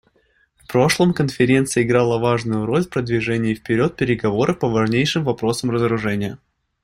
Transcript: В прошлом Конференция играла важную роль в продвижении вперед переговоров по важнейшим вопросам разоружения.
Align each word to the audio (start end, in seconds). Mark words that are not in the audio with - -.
В 0.55 0.65
прошлом 0.65 1.13
Конференция 1.13 1.83
играла 1.83 2.17
важную 2.17 2.65
роль 2.65 2.83
в 2.85 2.89
продвижении 2.89 3.53
вперед 3.53 3.95
переговоров 3.97 4.57
по 4.57 4.67
важнейшим 4.67 5.23
вопросам 5.23 5.69
разоружения. 5.69 6.39